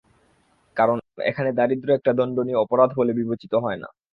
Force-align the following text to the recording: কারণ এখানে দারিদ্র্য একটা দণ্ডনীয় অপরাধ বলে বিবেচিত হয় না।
কারণ 0.77 0.97
এখানে 1.25 1.49
দারিদ্র্য 1.57 1.95
একটা 1.95 2.11
দণ্ডনীয় 2.17 2.61
অপরাধ 2.61 2.89
বলে 2.99 3.11
বিবেচিত 3.19 3.53
হয় 3.63 3.79
না। 3.81 3.87